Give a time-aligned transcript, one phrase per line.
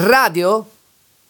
[0.00, 0.64] Radio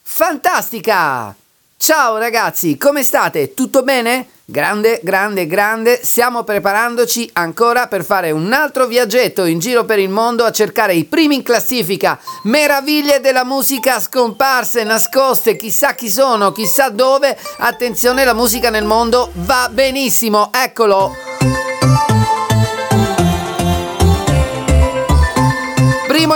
[0.02, 1.34] Fantastica!
[1.78, 3.54] Ciao ragazzi, come state?
[3.54, 4.28] Tutto bene?
[4.44, 10.10] Grande, grande, grande, stiamo preparandoci ancora per fare un altro viaggetto in giro per il
[10.10, 16.52] mondo a cercare i primi in classifica, meraviglie della musica scomparse, nascoste, chissà chi sono,
[16.52, 17.38] chissà dove.
[17.58, 21.27] Attenzione, la musica nel mondo va benissimo, eccolo.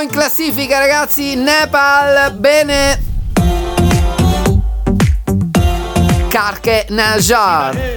[0.03, 3.00] In classifica ragazzi, Nepal, bene.
[6.29, 7.93] Karke Najar.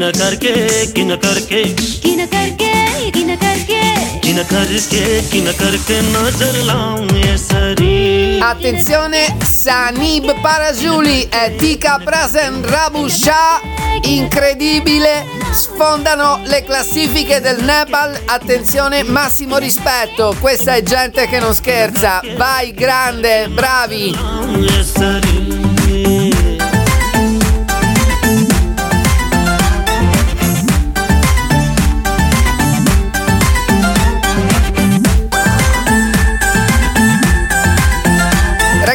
[0.00, 0.54] किन करके
[0.92, 1.62] किन करके
[2.02, 3.82] किन करके किन करके
[4.20, 13.60] किन करके किन करके नजर लाऊं ये सरी Attenzione, Sanib Parajuli e Tika Prasen Rabusha,
[14.04, 22.20] incredibile, sfondano le classifiche del Nepal, attenzione, massimo rispetto, questa è gente che non scherza,
[22.36, 24.14] vai grande, bravi!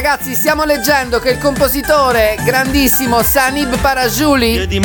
[0.09, 4.79] Ragazzi, stiamo leggendo che il compositore grandissimo Sanib Parajuli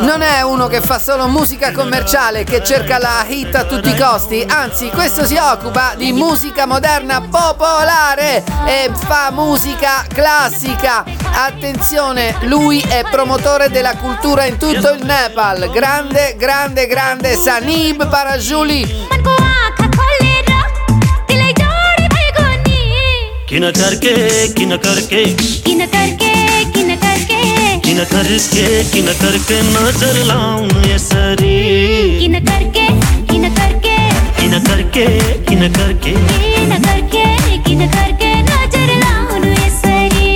[0.00, 3.96] non è uno che fa solo musica commerciale che cerca la hit a tutti i
[3.98, 11.04] costi, anzi questo si occupa di musica moderna popolare e fa musica classica.
[11.34, 15.70] Attenzione, lui è promotore della cultura in tutto il Nepal.
[15.70, 19.49] Grande, grande, grande Sanib Parajuli.
[23.50, 24.12] किन करके
[24.54, 25.22] किन करके?
[25.64, 26.30] किन करके
[26.74, 27.38] किन करके?
[27.86, 31.56] किन करके किन करके नजर लाऊं यसरी
[32.20, 32.86] किन करके
[33.32, 33.96] किन करके?
[34.38, 35.06] किन करके
[35.48, 36.12] किन करके?
[36.54, 37.24] किन करके
[37.66, 40.30] किन करके नजर लाऊं यसरी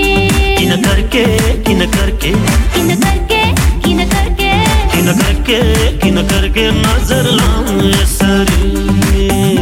[0.59, 1.25] किन करके
[1.63, 2.33] किन करके?
[2.75, 3.43] किन करके
[3.85, 4.53] किन करके?
[4.93, 5.61] किन करके
[6.03, 9.54] किन करके नजर लाऊं यसरी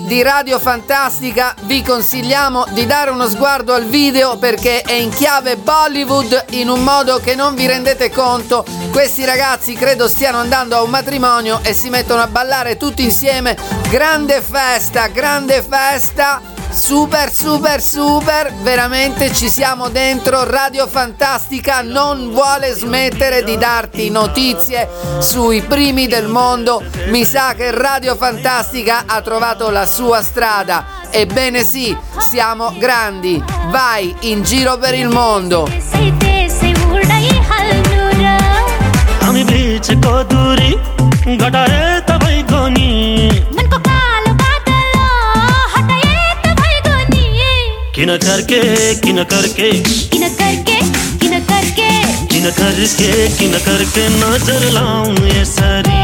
[0.00, 5.56] Di Radio Fantastica vi consigliamo di dare uno sguardo al video perché è in chiave
[5.56, 8.64] Bollywood in un modo che non vi rendete conto.
[8.90, 13.56] Questi ragazzi credo stiano andando a un matrimonio e si mettono a ballare tutti insieme.
[13.90, 20.43] Grande festa, grande festa Super, super, super, veramente ci siamo dentro.
[20.43, 24.87] Radio Fantastica non vuole smettere di darti notizie
[25.19, 26.83] sui primi del mondo.
[27.07, 30.85] Mi sa che Radio Fantastica ha trovato la sua strada.
[31.09, 33.43] Ebbene sì, siamo grandi.
[33.69, 35.67] Vai in giro per il mondo.
[39.27, 40.71] আমি बीच को दूरी
[41.37, 43.50] घटाए तबै कोनी
[48.02, 48.58] किन करके
[49.00, 49.68] किन करके
[50.12, 50.76] किन करके
[51.22, 51.90] किन करके
[52.32, 56.00] किन करके किन करके नजर लाऊं ये सारी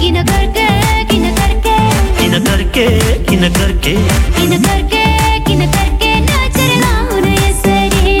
[0.00, 0.64] किन करके
[1.10, 1.74] किन करके
[2.16, 2.86] किन करके
[3.28, 3.92] किन करके
[4.38, 5.04] किन करके
[5.48, 8.16] किन करके नजर लाऊं ये सारी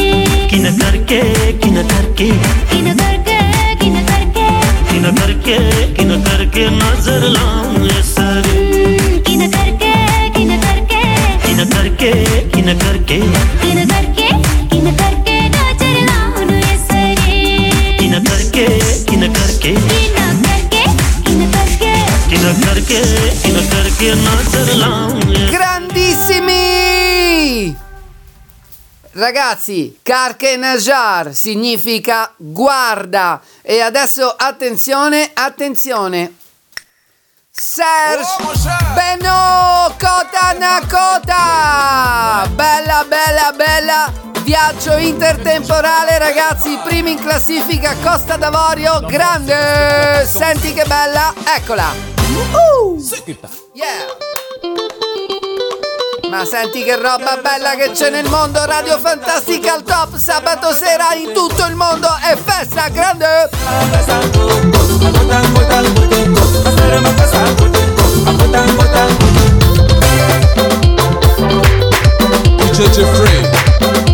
[0.52, 1.22] किन करके
[1.64, 2.30] किन करके
[2.74, 3.38] किन करके
[3.80, 4.46] किन करके
[4.92, 5.58] किन करके
[5.96, 9.94] किन करके नजर लाऊं ये सारी किन करके
[10.36, 11.02] किन करके
[11.46, 12.12] किन करके
[12.65, 13.19] किन करके
[13.61, 14.27] किन करके
[14.71, 17.39] किन करके नजर लाऊं ये सरी
[17.99, 18.65] किन करके
[19.09, 20.81] किन करके किन करके
[21.27, 21.93] किन करके
[22.29, 23.01] किन करके
[23.43, 25.19] किन करके नजर लाऊं
[25.53, 26.59] grandissimi
[29.13, 36.33] Ragazzi, Karke Najar significa guarda e adesso attenzione, attenzione.
[37.58, 44.12] Serge Benno Kota Nakota Bella bella bella
[44.42, 51.94] Viaggio intertemporale ragazzi Primi in classifica Costa d'Avorio Grande Senti che bella Eccola
[52.52, 53.02] uh.
[53.72, 54.24] Yeah
[56.28, 61.14] ma senti che roba bella che c'è nel mondo Radio Fantastica al top Sabato sera
[61.14, 63.48] in tutto il mondo È festa grande
[72.58, 73.40] DJ Jeffrey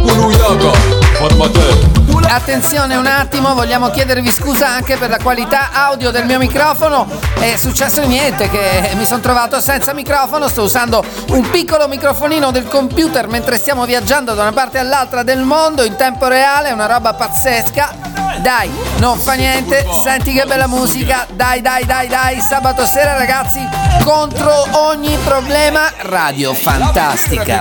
[0.03, 0.73] Kulu Yaga
[1.19, 2.01] Formateur
[2.34, 7.06] attenzione un attimo, vogliamo chiedervi scusa anche per la qualità audio del mio microfono.
[7.38, 12.67] È successo niente che mi sono trovato senza microfono, sto usando un piccolo microfonino del
[12.67, 16.87] computer mentre stiamo viaggiando da una parte all'altra del mondo in tempo reale, è una
[16.87, 18.11] roba pazzesca.
[18.40, 21.26] Dai, non fa niente, senti che bella musica.
[21.32, 23.61] Dai, dai, dai, dai, sabato sera ragazzi,
[24.05, 27.61] contro ogni problema, radio fantastica.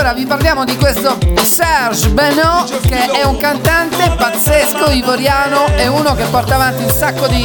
[0.00, 6.14] allora vi parliamo di questo Serge Benot che è un cantante pazzesco ivoriano, è uno
[6.14, 7.44] che porta avanti un sacco di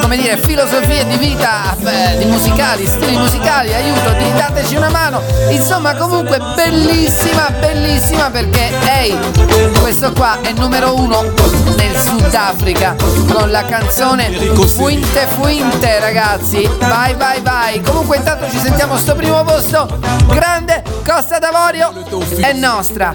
[0.00, 5.20] come dire, filosofie di vita, beh, di musicali, stili musicali, aiuto, di dateci una mano.
[5.50, 9.18] Insomma, comunque bellissima, bellissima perché ehi,
[9.80, 11.22] questo qua è numero uno
[11.76, 12.94] nel Sudafrica
[13.32, 16.66] con la canzone Fuinte Fuinte, ragazzi.
[16.78, 17.80] Vai vai vai.
[17.82, 19.98] Comunque intanto ci sentiamo sto primo posto.
[20.28, 21.81] Grande Costa d'Avorio
[22.40, 23.12] è nostra.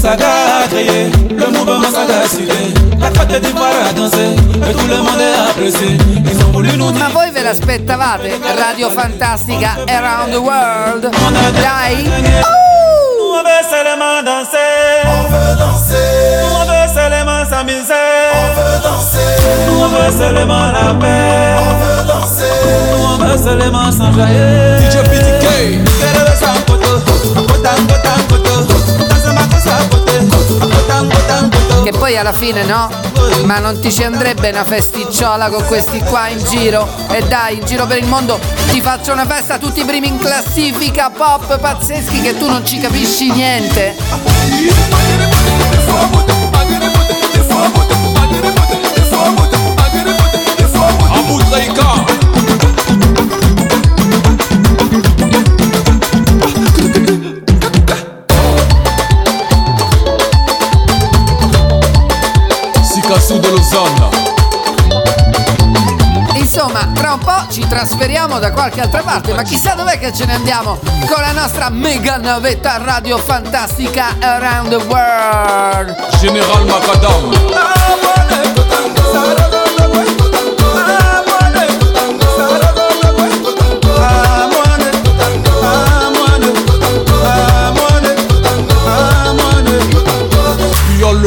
[0.00, 2.72] Saga a créé, le mouvement Saga a suivi.
[3.00, 5.98] La Côte d'Ivoire a dansé, et tout le monde a apprécié.
[6.24, 7.00] Ils ont voulu nous dire.
[7.00, 8.30] Ma voi ve l'aspettavate?
[8.56, 11.10] Radio Fantastica Around the World.
[11.60, 12.04] Dai.
[12.04, 15.02] Nous on veut seulement danser.
[15.04, 16.08] On veut danser.
[16.42, 18.08] Nous on veut seulement s'amuser.
[18.34, 19.34] On veut danser.
[19.66, 21.56] Nous on veut seulement la paix.
[21.58, 22.54] On veut danser.
[22.92, 24.78] Nous on veut seulement s'enjailler.
[24.78, 25.37] DJ
[31.84, 32.90] Che poi alla fine no?
[33.44, 36.88] Ma non ti ci andrebbe una festicciola con questi qua in giro?
[37.10, 38.38] E dai, in giro per il mondo
[38.70, 42.78] ti faccio una festa tutti i primi in classifica pop pazzeschi che tu non ci
[42.78, 43.96] capisci niente.
[51.10, 52.27] Abu Traika.
[63.48, 64.36] Sikasu de Lausanne.
[66.34, 70.24] Insomma, tra un po' ci trasferiamo da qualche altra parte, ma chissà dov'è che ce
[70.24, 75.94] ne andiamo con la nostra mega navetta radio fantastica around the world.
[76.18, 77.86] Général Macadam.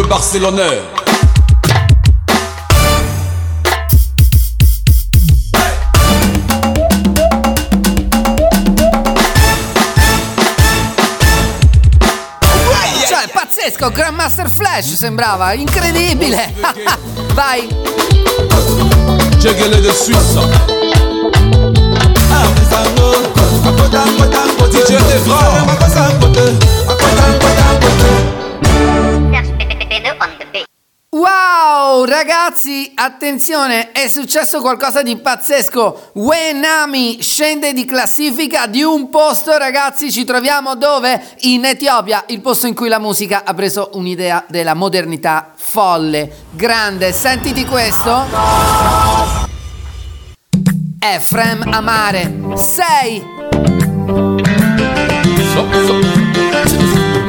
[0.08, 1.01] Barcelonais.
[13.82, 16.54] Pazzesco, Grandmaster Flash sembrava, incredibile.
[17.34, 17.68] Vai.
[19.38, 20.40] Djegele de Suisse.
[24.70, 24.98] DJ.
[31.64, 36.10] Wow, ragazzi, attenzione, è successo qualcosa di pazzesco.
[36.14, 40.12] Wenami scende di classifica di un posto, ragazzi.
[40.12, 41.24] Ci troviamo dove?
[41.42, 47.14] In Etiopia, il posto in cui la musica ha preso un'idea della modernità folle, grande.
[47.14, 48.26] Sentiti questo.
[51.00, 53.24] Efrem Amare 6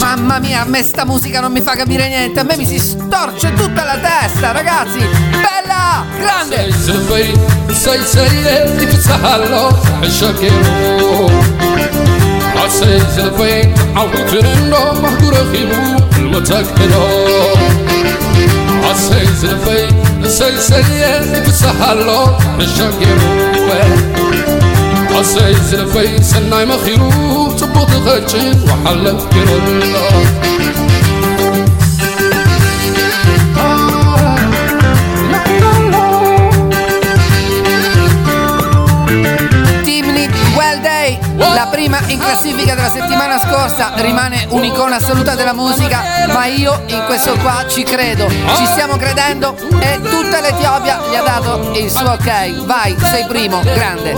[0.01, 2.79] Mamma mia, a me sta musica non mi fa capire niente, a me mi si
[2.79, 4.99] storce tutta la testa, ragazzi!
[4.99, 6.05] Bella!
[6.19, 6.73] Grande!
[7.73, 11.31] Sei sei di pizzarlo e sciacchero
[12.69, 17.07] Sei sei a un cerino ma dura chimu lo taccherò
[18.95, 19.89] Sei sei
[20.29, 24.22] sei sei di pizzarlo e sciacchero
[25.72, 31.01] زلفي سناي مخيرو تبوط غجن وحلق كيرو Timnit
[41.42, 47.04] la prima in classifica della settimana scorsa, rimane un'icona assoluta della musica, ma io in
[47.06, 52.12] questo qua ci credo, ci stiamo credendo e tutta l'Etiopia gli ha dato il suo
[52.12, 52.66] ok.
[52.66, 54.16] Vai, sei primo, grande.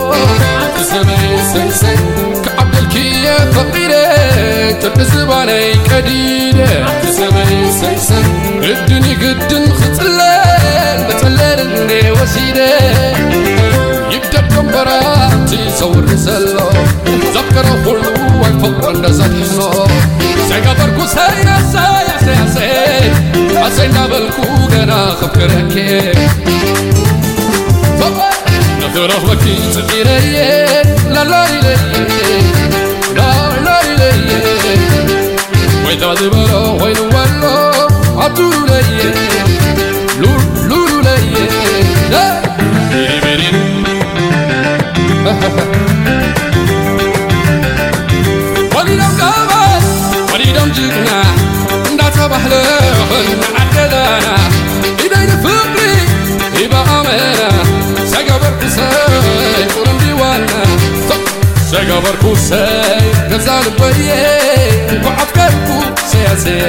[0.80, 1.96] سمي سيسي
[15.49, 16.69] تيزور رسالة
[17.07, 19.91] مذكرة حلوة الفقرة الناس الحصار
[20.49, 23.13] سيجا بركو سايا سايا سايا سايا
[23.63, 26.19] عسينا بالكو جنا خبكرة كيف
[28.81, 31.75] نظرة وكي تغيرية لا لا لا
[33.15, 34.11] لا لا لا
[35.85, 37.71] وإذا دبرا وين ولا
[38.17, 39.13] عطولية
[40.19, 41.49] لولو لية
[42.11, 42.41] لا
[48.75, 49.83] ወሊዶም ቀበል
[50.31, 51.09] ወሊዶም ጅግና
[51.89, 53.29] እንዳተባህለኹን
[53.61, 54.27] ዓደዳና
[55.05, 55.79] ኢደይን ፍቅሪ
[56.61, 57.41] ይበኣመና
[58.13, 58.91] ሰገበርኩ ሰይ
[59.75, 60.51] ቁርንዲዋና
[61.71, 62.99] ሰገበርኩ ሰይ
[63.31, 64.09] ገዛ ልበየ
[65.05, 65.69] ጓዓፍከርኩ
[66.11, 66.63] ሰያሰየ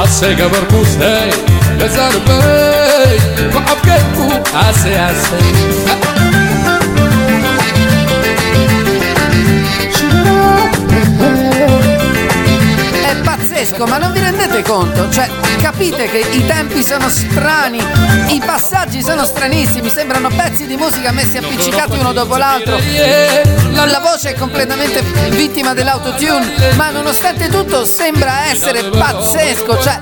[0.00, 1.30] አሰገበርኩ ሰይ
[1.80, 3.14] ገዛ ልበይ
[3.54, 4.18] ጓዓፍከርኩ
[4.64, 5.48] ኣሰያሰይ
[13.66, 15.10] pazzesco, ma non vi rendete conto?
[15.10, 15.28] Cioè,
[15.60, 17.78] capite che i tempi sono strani,
[18.28, 22.78] i passaggi sono stranissimi, sembrano pezzi di musica messi appiccicati uno dopo l'altro.
[23.72, 29.80] La voce è completamente vittima dell'autotune, ma nonostante tutto sembra essere pazzesco.
[29.80, 30.00] Cioè,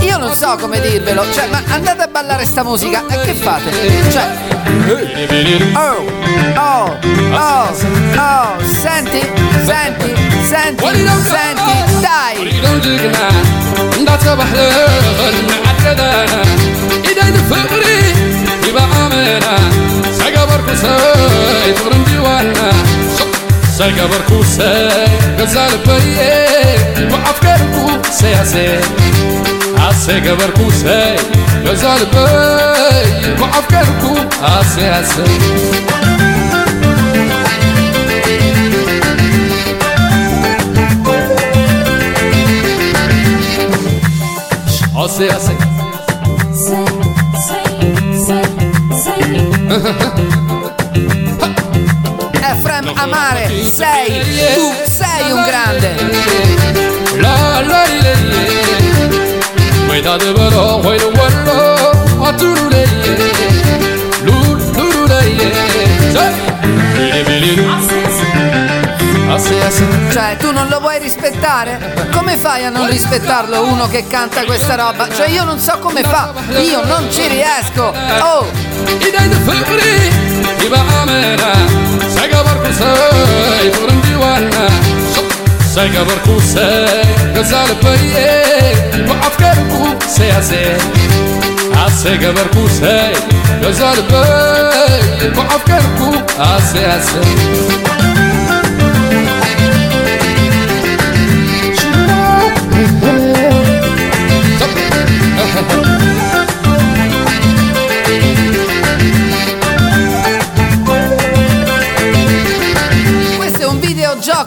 [0.00, 3.70] io non so come dirvelo, cioè, ma andate a ballare sta musica e che fate?
[4.10, 6.06] Cioè, Oh,
[6.56, 6.98] oh,
[7.36, 7.68] oh,
[8.16, 9.20] oh, senti,
[9.68, 10.10] senti,
[10.48, 10.90] senti,
[11.28, 12.34] senti, dai.
[14.00, 14.46] ندعت صباح
[15.64, 16.24] معددة
[17.08, 18.00] إيدين فقري
[18.68, 19.56] يبقى عاملة
[20.18, 22.72] ساقة بركوساي تورم ديوانا
[23.78, 25.06] ساقة بركوساي
[25.38, 28.80] غزال بيه وعفكار كوساي عسير
[29.92, 31.16] هسه قبركو ساي
[31.64, 35.24] جزال باي وعفكركو هسه هسه
[44.96, 45.56] هسه هسه
[46.54, 46.84] ساي
[48.26, 48.42] ساي
[49.04, 49.52] ساي
[52.52, 53.46] Efrem Amare,
[53.78, 54.08] sei,
[54.54, 54.66] tu
[54.98, 56.91] sei un grande.
[69.52, 71.94] ina cioè, tu non lo vuoi rispettare?
[72.12, 75.08] Come fai a non rispettarlo uno che canta questa roba?
[75.08, 77.94] Cioè, io non so come fa, io non ci riesco.
[78.20, 78.46] Oh!
[90.11, 90.77] فقري
[91.61, 93.13] يبقى أمانة سيقبر كوساي
[93.61, 94.03] فرن
[95.19, 97.27] ديوانا سيقبر كوساي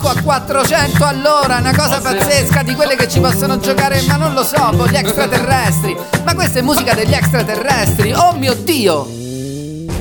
[0.05, 4.35] videogioco a 400 all'ora, una cosa pazzesca di quelle che ci possono giocare, ma non
[4.35, 5.97] lo so, con gli extraterrestri.
[6.23, 9.09] Ma questa è musica degli extraterrestri, oh mio dio!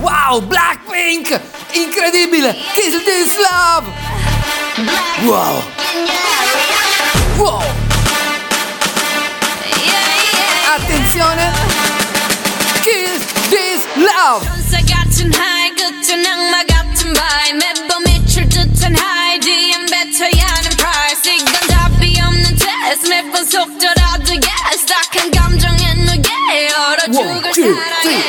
[0.01, 1.39] Wow, Blackpink!
[1.71, 2.57] Incredibile!
[2.73, 3.87] Kill this love!
[5.23, 5.61] Wow!
[7.37, 7.63] Wow!
[10.75, 11.51] Attenzione!
[12.81, 13.17] Kill
[13.49, 14.45] this love!
[14.45, 19.82] 천사 같은 하이 끝은 악마 같은 바이 매번 미칠 듯한 하이 DM 뱉어야 하는
[21.32, 26.28] 이건 답이 없는 test 매번 속더라도 yes 딱한 감정에 누게
[26.74, 27.02] 얼어
[27.52, 28.22] 죽을 사랑해.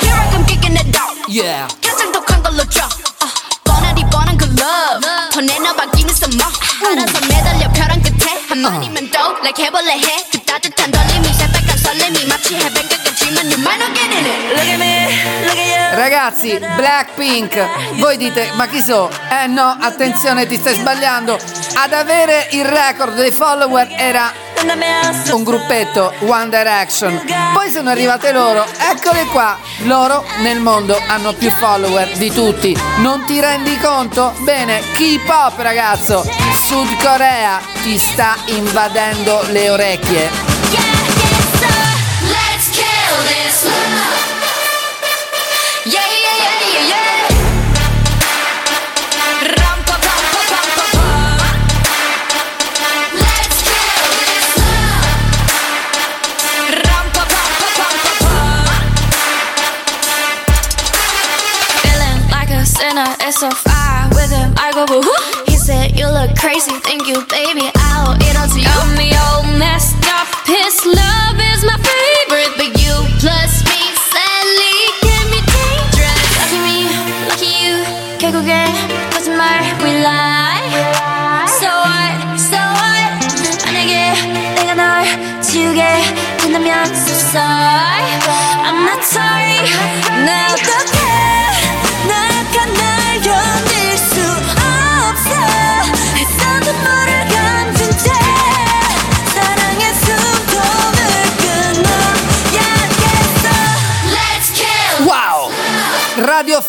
[0.00, 1.66] Here I come kicking it out Yeah!
[1.82, 3.26] 가장 독한 걸로 줘 어,
[3.64, 6.54] 뻔하디 뻔한 그 love 더 내놔봐 give me some more
[6.86, 11.59] 알아서 매달려 벼랑 끝에 한마디면 또 like 해볼래 해그 따뜻한 떨림이 새빨
[15.92, 19.10] Ragazzi, Blackpink, voi dite ma chi so?
[19.28, 21.38] Eh no, attenzione, ti stai sbagliando.
[21.74, 24.32] Ad avere il record dei follower era
[25.32, 27.24] un gruppetto One Direction.
[27.54, 29.58] Poi sono arrivate loro, eccole qua.
[29.84, 32.76] Loro nel mondo hanno più follower di tutti.
[32.98, 34.32] Non ti rendi conto?
[34.40, 36.22] Bene, K-pop ragazzo.
[36.66, 40.30] Sud Corea ti sta invadendo le orecchie.
[40.70, 40.99] Yeah!
[62.90, 64.50] in a SFI with him.
[64.58, 65.14] I go, woo.
[65.46, 67.70] He said, You look crazy, thank you, baby.
[67.86, 68.66] I'll eat all to you.
[68.66, 70.26] Got me all messed up.
[70.42, 76.18] His love is my favorite, but you plus me, sadly, can be dangerous.
[76.42, 76.78] Lucky me,
[77.30, 77.74] lucky you.
[78.18, 78.66] Can't go get
[79.14, 80.66] what's my we lie.
[81.62, 82.14] So what?
[82.42, 83.10] So what?
[83.70, 83.94] 만약에
[84.58, 85.06] 내가 널
[85.40, 85.78] 지우게
[86.42, 88.02] 된다면, so sorry.
[88.66, 89.62] I'm not sorry.
[90.26, 91.39] 나 어떡해?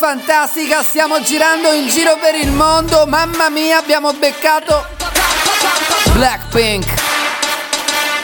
[0.01, 3.05] Fantastica, stiamo girando in giro per il mondo.
[3.05, 4.83] Mamma mia, abbiamo beccato
[6.13, 6.91] Blackpink.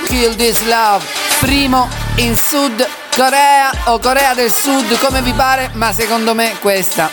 [0.07, 1.05] Kill This Love.
[1.39, 2.83] Primo in Sud
[3.15, 7.11] Corea o Corea del Sud, come vi pare, ma secondo me questa.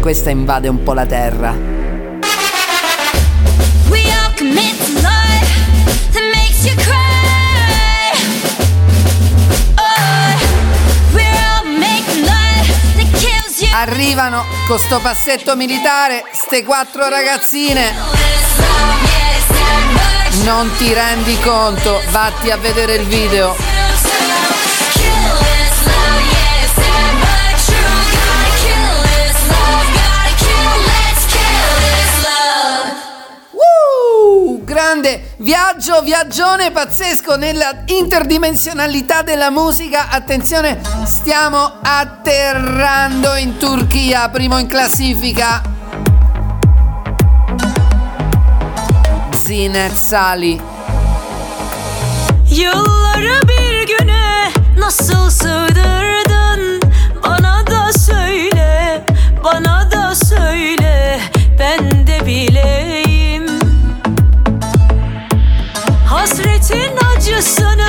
[0.00, 1.56] Questa invade un po' la terra.
[3.88, 5.03] We all commit
[13.76, 17.92] Arrivano con sto passetto militare, ste quattro ragazzine.
[20.44, 23.73] Non ti rendi conto, vatti a vedere il video.
[34.94, 40.08] Grande viaggio, viaggione pazzesco nella interdimensionalità della musica.
[40.08, 45.62] Attenzione, stiamo atterrando in Turchia, primo in classifica.
[49.44, 50.60] Zinet Sali.
[52.46, 56.80] Yılları bir güne nasıl sığdırdın
[57.22, 59.04] Bana da söyle,
[59.44, 61.20] bana da söyle
[61.58, 63.03] Ben de bileyim
[67.44, 67.83] sun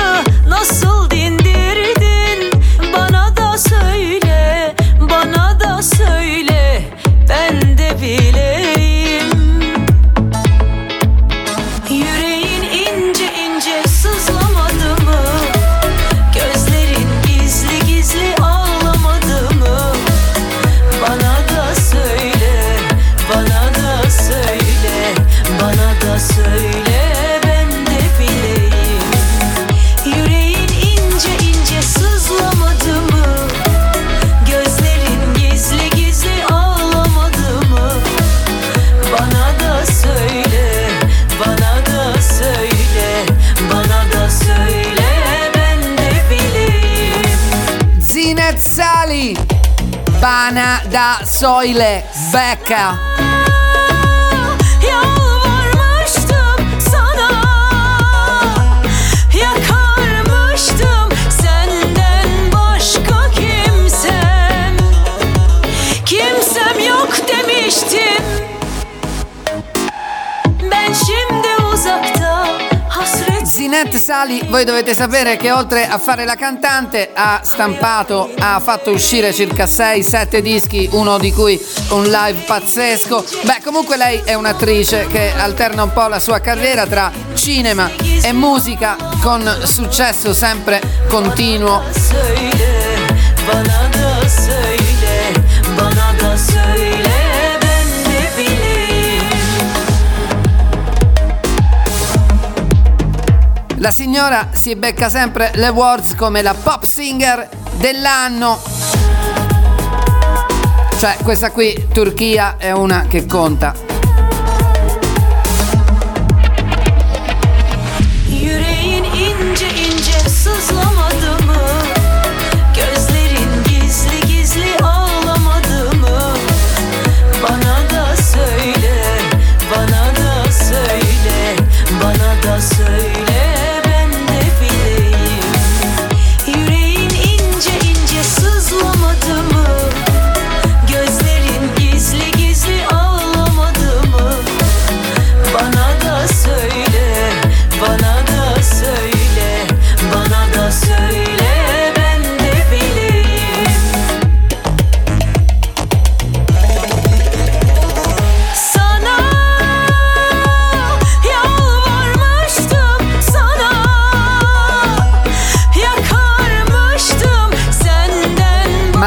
[51.38, 52.02] Soile.
[52.32, 53.55] Becca.
[74.16, 79.30] Sali, voi dovete sapere che oltre a fare la cantante ha stampato, ha fatto uscire
[79.34, 83.22] circa 6-7 dischi, uno di cui un live pazzesco.
[83.42, 87.90] Beh, comunque lei è un'attrice che alterna un po' la sua carriera tra cinema
[88.22, 91.82] e musica con successo sempre continuo.
[93.44, 97.05] bana da söyle, bana da söyle
[103.86, 108.60] La signora si becca sempre le awards come la pop singer dell'anno.
[110.98, 113.85] Cioè, questa qui, Turchia, è una che conta.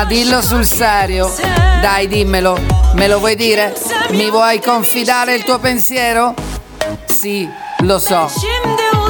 [0.09, 1.31] Dillo sul serio.
[1.81, 2.59] Dai, dimmelo.
[2.93, 3.75] Me lo vuoi dire?
[4.09, 6.33] Mi vuoi confidare il tuo pensiero?
[7.05, 7.47] Sì,
[7.81, 8.27] lo so.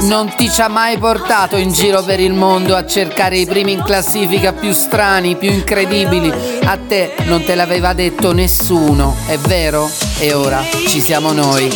[0.01, 3.71] Non ti ci ha mai portato in giro per il mondo a cercare i primi
[3.71, 6.31] in classifica più strani, più incredibili.
[6.65, 9.89] A te non te l'aveva detto nessuno, è vero?
[10.19, 11.69] E ora ci siamo noi.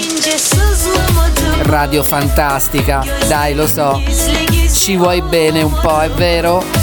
[1.62, 3.02] Radio Fantastica.
[3.26, 4.02] Dai, lo so.
[4.70, 6.83] Ci vuoi bene un po', è vero?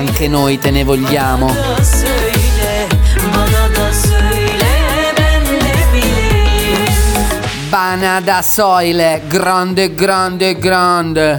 [0.00, 1.46] Anche noi te ne vogliamo.
[1.46, 2.86] da söyle
[3.32, 11.38] Bana da söyle ben de bileyim Bana da Soile, grande, grande, grande.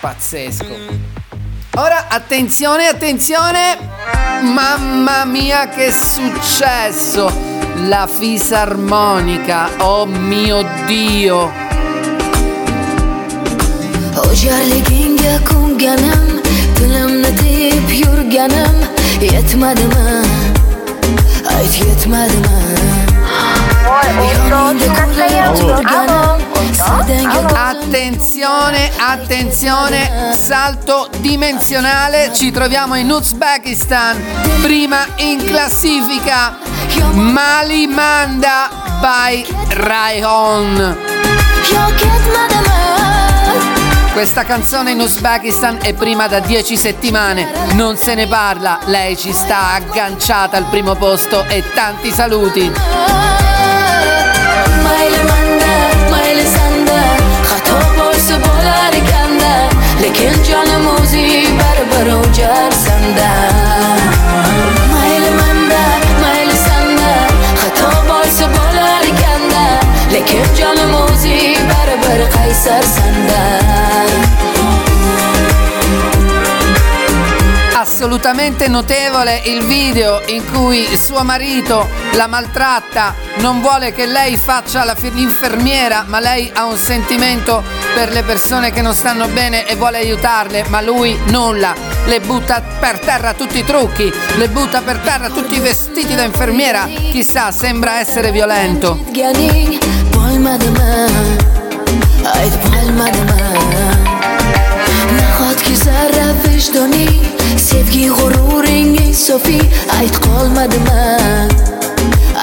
[0.00, 0.74] Pazzesco.
[1.76, 3.76] Ora attenzione, attenzione.
[4.40, 7.30] Mamma mia che successo.
[7.88, 11.52] La fisarmonica, oh mio Dio.
[15.44, 16.37] Ko'nganim
[16.78, 18.76] Tilimni tiyib yurganim
[19.20, 20.04] Yetmadimi
[21.56, 22.58] Ayt yetmadimi
[27.54, 34.22] Attenzione, attenzione, salto dimensionale, ci troviamo in Uzbekistan,
[34.62, 36.58] prima in classifica,
[37.12, 38.68] Mali Manda
[39.00, 40.96] by Raihan.
[44.18, 49.32] Questa canzone in Uzbekistan è prima da 10 settimane, non se ne parla, lei ci
[49.32, 52.72] sta agganciata al primo posto e tanti saluti.
[60.00, 63.67] lekin jonim o'zing baribir o'jar sanda
[70.18, 73.42] lekin jonim o'zing baribir qaysar sanda
[77.78, 84.84] Assolutamente notevole il video in cui suo marito la maltratta, non vuole che lei faccia
[85.12, 87.62] l'infermiera, ma lei ha un sentimento
[87.94, 91.74] per le persone che non stanno bene e vuole aiutarle, ma lui nulla.
[92.06, 96.24] Le butta per terra tutti i trucchi, le butta per terra tutti i vestiti da
[96.24, 96.84] infermiera.
[96.84, 98.98] Chissà, sembra essere violento.
[100.28, 100.76] Ganing aytib
[102.32, 103.46] ayt bo'lmadimi
[105.16, 107.24] nahotki zarra vijdoning
[107.68, 109.64] sevgi g'ururing insofiy
[109.96, 111.08] ayt qolmadimi?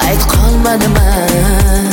[0.01, 1.84] Ayt qolmadimi?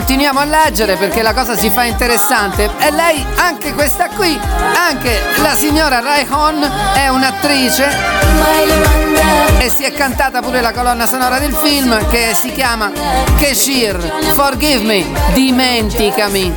[0.00, 2.70] Continuiamo a leggere perché la cosa si fa interessante.
[2.78, 4.38] E lei, anche questa qui,
[4.74, 7.86] anche la signora Raihon è un'attrice
[9.58, 12.90] e si è cantata pure la colonna sonora del film che si chiama
[13.36, 13.98] Keshir,
[14.32, 16.50] Forgive Me, dimenticami.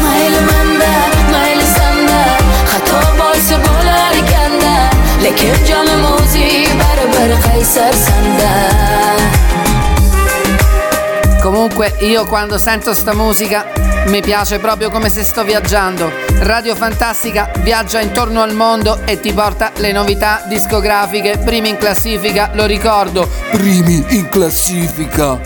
[0.00, 0.92] mayli manda
[1.30, 3.74] mayli sanda xato bo'lsa
[11.44, 13.66] Comunque io quando sento sta musica
[14.06, 16.10] mi piace proprio come se sto viaggiando.
[16.38, 22.48] Radio Fantastica viaggia intorno al mondo e ti porta le novità discografiche, primi in classifica,
[22.54, 25.38] lo ricordo, primi in classifica.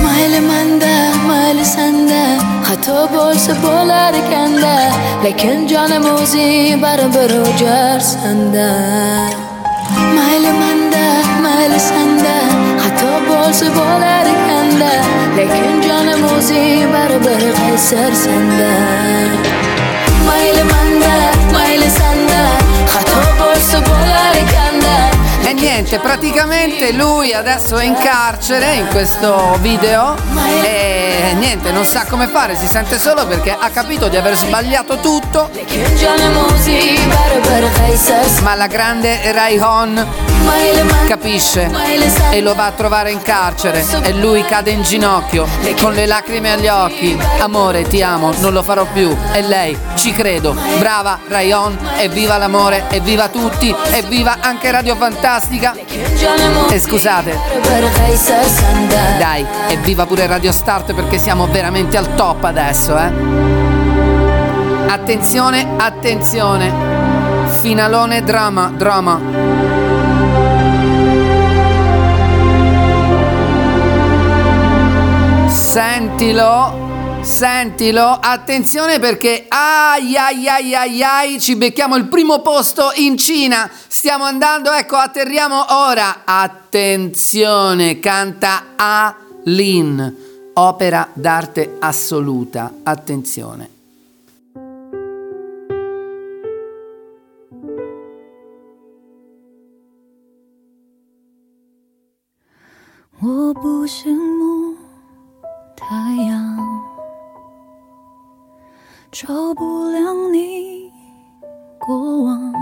[0.00, 4.74] mayli manda mayli sanda xato bo'lsa bo'lar ekanda
[5.22, 8.68] lekin jonim o'zing baribir o'jar sanda
[10.16, 10.71] mayli manda
[11.62, 12.36] mayli sanda
[12.82, 14.90] xato bo'lsa bo'lar ekanda
[15.36, 18.70] lekin jonim o'zing baribir qaysar sanda
[20.26, 21.14] mayli manda
[21.54, 22.42] mayli sanda
[22.94, 24.96] xato bo'lsa bo'lar ekanda
[25.44, 30.16] E niente, praticamente lui adesso è in carcere in questo video.
[30.62, 34.98] E niente, non sa come fare, si sente solo perché ha capito di aver sbagliato
[35.00, 35.50] tutto,
[38.42, 40.40] ma la grande Raihon
[41.06, 41.70] capisce
[42.30, 45.46] e lo va a trovare in carcere e lui cade in ginocchio
[45.80, 47.18] con le lacrime agli occhi.
[47.38, 49.14] Amore, ti amo, non lo farò più.
[49.32, 50.56] E lei, ci credo.
[50.78, 55.74] Brava Rayon, evviva l'amore, evviva tutti, evviva anche Radio Fantastica.
[56.70, 57.38] E scusate,
[59.18, 63.70] dai, evviva pure Radio Start perché siamo veramente al top adesso, eh.
[64.88, 66.72] Attenzione, attenzione.
[67.60, 69.61] Finalone drama, drama.
[75.72, 77.22] Sentilo.
[77.22, 83.70] Sentilo, attenzione perché ai ai ai ai ai ci becchiamo il primo posto in Cina.
[83.86, 86.24] Stiamo andando, ecco, atterriamo ora.
[86.26, 90.14] Attenzione, canta A Lin,
[90.52, 92.70] opera d'arte assoluta.
[92.82, 93.70] Attenzione.
[103.22, 103.52] Oh,
[105.81, 106.57] 太阳，
[109.11, 110.91] 照不亮你
[111.79, 112.53] 过往。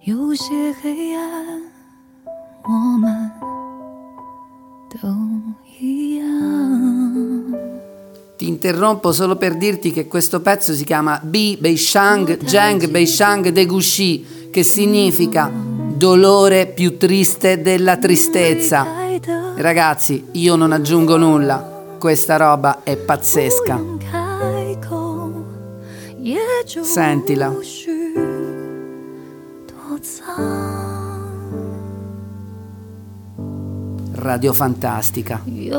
[0.00, 1.62] 有些黑暗，
[2.64, 3.30] 我们
[4.90, 5.08] 都
[5.78, 6.26] 一样。
[8.36, 13.66] Ti interrompo solo per dirti che questo pezzo si chiama Bi Beishang Zheng Beishang de
[13.66, 18.95] Gushi, che significa dolore più triste della tristezza.
[19.55, 21.95] Ragazzi, io non aggiungo nulla.
[21.99, 23.81] Questa roba è pazzesca.
[26.81, 27.55] Sentila.
[34.13, 35.41] Radio Fantastica.
[35.47, 35.71] Mm.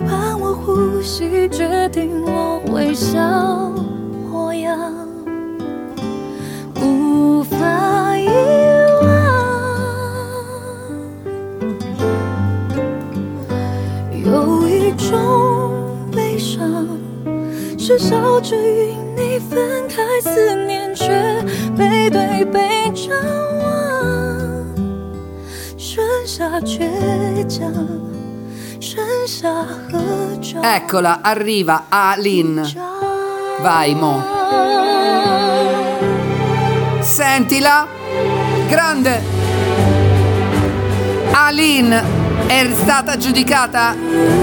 [0.00, 3.18] 陪伴我呼吸，决定我微笑
[4.30, 4.78] 模样，
[6.80, 8.28] 无法遗
[9.02, 9.08] 忘。
[14.24, 15.72] 有一种
[16.12, 16.86] 悲伤。
[17.76, 21.08] 是笑着与你分开，思念却
[21.76, 23.10] 背对背张
[23.58, 24.64] 望，
[25.76, 26.86] 剩下倔
[27.48, 27.72] 强，
[30.62, 32.66] Eccola, arriva Alin.
[33.60, 34.24] Vai, mo.
[37.00, 37.86] Sentila.
[38.68, 39.22] Grande.
[41.32, 42.02] Alin
[42.46, 43.94] è stata giudicata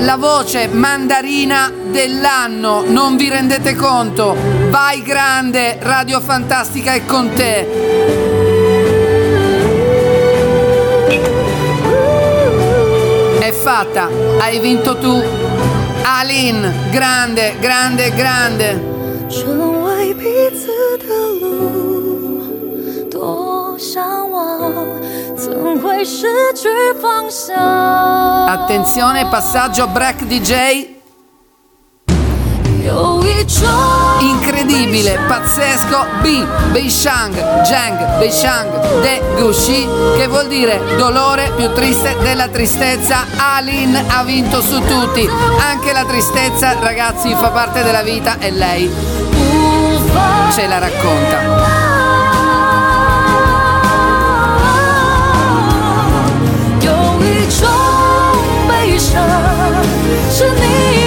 [0.02, 2.84] la voce mandarina dell'anno.
[2.86, 4.38] Non vi rendete conto?
[4.70, 8.25] Vai grande, Radio Fantastica è con te.
[13.65, 15.23] fatta, hai vinto tu.
[16.03, 18.79] Alin, grande, grande, grande.
[19.29, 20.67] 成为彼此
[20.99, 21.07] 的
[21.41, 24.73] 路，多向往，
[25.37, 26.69] 怎会失去
[27.01, 27.57] 方向？
[28.49, 30.89] Attenzione, passaggio break DJ.
[32.85, 33.69] 有一种
[34.46, 42.48] incredibile, pazzesco, B, Beishang, Zhang, Beishang, De Gushi, che vuol dire dolore più triste della
[42.48, 45.28] tristezza, Alin ha vinto su tutti,
[45.60, 48.94] anche la tristezza ragazzi fa parte della vita e lei
[50.52, 51.94] ce la racconta.
[57.48, 57.96] Show
[60.32, 61.05] 是你。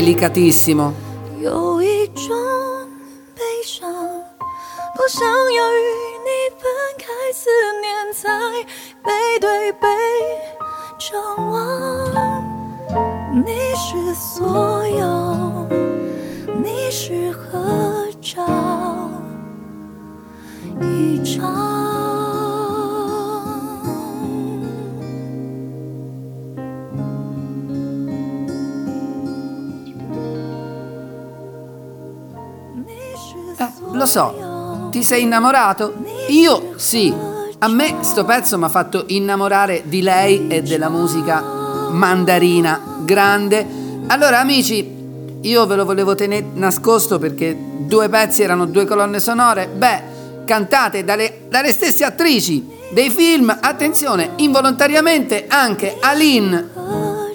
[0.00, 0.94] Delicatissimo.
[1.42, 1.80] 有
[33.92, 35.94] lo so, ti sei innamorato?
[36.28, 37.12] Io sì.
[37.62, 41.42] A me sto pezzo mi ha fatto innamorare di lei e della musica
[41.90, 43.66] mandarina grande.
[44.06, 44.98] Allora, amici,
[45.42, 49.68] io ve lo volevo tenere nascosto perché due pezzi erano due colonne sonore.
[49.68, 50.02] Beh,
[50.46, 53.54] cantate dalle, dalle stesse attrici dei film.
[53.60, 56.68] Attenzione, involontariamente anche Aline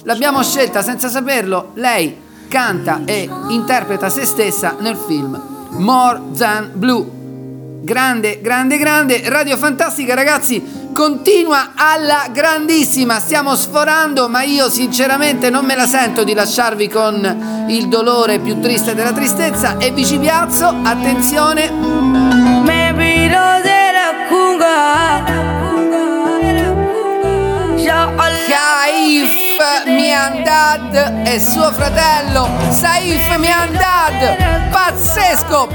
[0.03, 1.71] l'abbiamo scelta senza saperlo.
[1.75, 7.05] Lei canta e interpreta se stessa nel film More Than Blue.
[7.83, 9.21] Grande, grande, grande.
[9.25, 13.19] Radio Fantastica, ragazzi, continua alla grandissima.
[13.19, 18.59] Stiamo sforando, ma io sinceramente non me la sento di lasciarvi con il dolore più
[18.59, 19.77] triste della tristezza.
[19.77, 22.25] E vi ci piazzo, attenzione.
[29.15, 34.36] Those Saif Miandad e suo fratello Saif Miandad.
[34.70, 35.68] Pazzesco!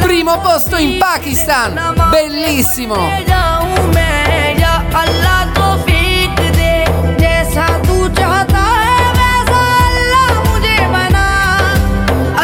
[0.00, 1.74] Primo posto in Pakistan.
[2.10, 2.96] Bellissimo.
[3.28, 6.72] जाऊं मैं या अल्लाह को फीक दे
[7.20, 11.26] जैसा तू चाहता है वैसा अल्लाह मुझे बना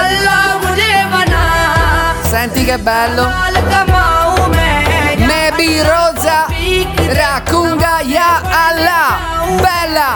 [0.03, 1.43] अल्लाह मुझे बना
[2.33, 3.25] Senti che bello.
[3.33, 4.77] माल कमाऊं मैं
[5.21, 6.39] या Mebi Rosa
[7.21, 8.31] Rakunga Ya
[8.67, 9.09] Allah.
[9.65, 10.11] Bella.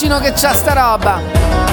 [0.00, 1.67] immagino che c'ha sta roba.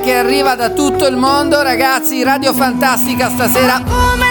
[0.00, 2.22] Che arriva da tutto il mondo, ragazzi.
[2.22, 4.23] Radio Fantastica stasera.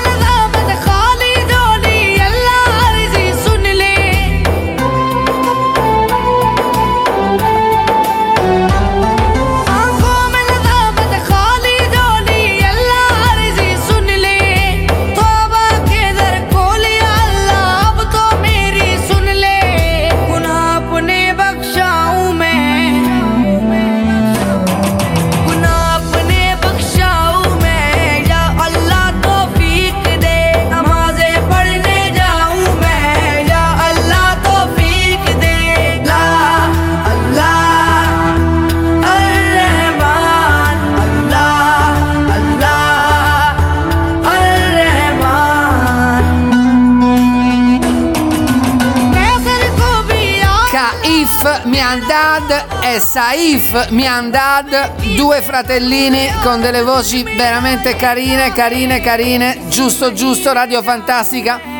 [51.83, 59.67] Miandad e Saif Miandad, due fratellini con delle voci veramente carine, carine, carine.
[59.67, 61.72] Giusto, giusto, Radio Fantastica.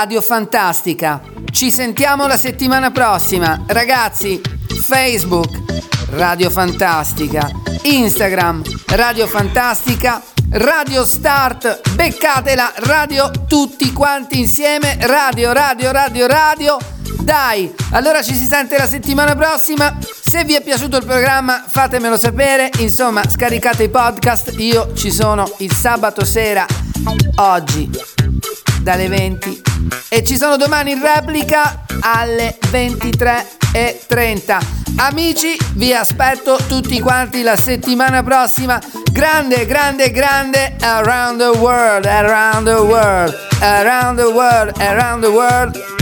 [0.00, 1.20] Radio Fantastica.
[1.50, 3.64] Ci sentiamo la settimana prossima.
[3.66, 4.40] Ragazzi,
[4.80, 5.50] Facebook,
[6.12, 7.50] Radio Fantastica,
[7.82, 16.78] Instagram, Radio Fantastica, Radio Start, beccatela, radio tutti quanti insieme, radio, radio, radio, radio.
[17.18, 19.98] Dai, allora ci si sente la settimana prossima.
[20.00, 22.70] Se vi è piaciuto il programma fatemelo sapere.
[22.78, 24.54] Insomma, scaricate i podcast.
[24.56, 26.64] Io ci sono il sabato sera,
[27.36, 27.90] oggi,
[28.80, 29.69] dalle 20
[30.08, 34.58] e ci sono domani in replica alle 23.30.
[34.96, 38.78] Amici, vi aspetto tutti quanti la settimana prossima.
[39.12, 45.99] Grande, grande, grande around the world, around the world, around the world, around the world.